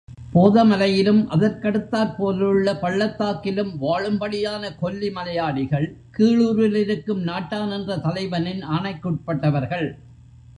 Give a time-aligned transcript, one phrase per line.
[0.33, 9.89] போதமலையிலும் அதற்கடுத்தாற்போலுள்ள பள்ளத்தாக்கிலும் வாழும்படியான கொல்லி மலையாளிகள் கீழூரிலிருக்கும் நாட்டான் என்ற தலைவனின் ஆணைக்குட்பட்டவர்கள்.